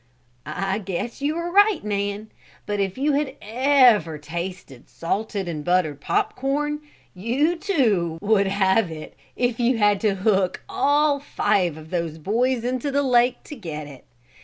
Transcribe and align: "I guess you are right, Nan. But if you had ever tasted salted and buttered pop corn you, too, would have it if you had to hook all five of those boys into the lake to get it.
"I 0.47 0.79
guess 0.79 1.21
you 1.21 1.37
are 1.37 1.51
right, 1.51 1.83
Nan. 1.83 2.31
But 2.65 2.79
if 2.79 2.97
you 2.97 3.11
had 3.11 3.35
ever 3.39 4.17
tasted 4.17 4.89
salted 4.89 5.47
and 5.47 5.63
buttered 5.63 6.01
pop 6.01 6.35
corn 6.35 6.79
you, 7.13 7.55
too, 7.55 8.17
would 8.19 8.47
have 8.47 8.89
it 8.89 9.15
if 9.35 9.59
you 9.59 9.77
had 9.77 10.01
to 10.01 10.15
hook 10.15 10.63
all 10.67 11.19
five 11.19 11.77
of 11.77 11.91
those 11.91 12.17
boys 12.17 12.63
into 12.63 12.89
the 12.89 13.03
lake 13.03 13.43
to 13.43 13.55
get 13.55 13.85
it. 13.85 14.05